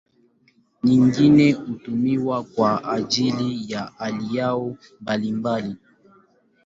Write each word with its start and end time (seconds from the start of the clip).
Nyingine 0.83 1.51
hutumiwa 1.51 2.43
kwa 2.43 2.89
ajili 2.93 3.71
ya 3.71 3.91
aloi 3.99 4.77
mbalimbali. 5.01 5.75